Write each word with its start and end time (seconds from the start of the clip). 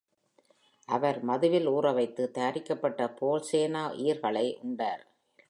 அவர் 0.89 1.19
மதுவில் 1.23 1.67
ஊறவைத்து 1.67 2.23
தயாரிக்கப்பட்ட 2.31 3.09
போல்சேனா 3.19 3.83
ஈல்களை 4.01 4.47
உண்டார். 4.61 5.03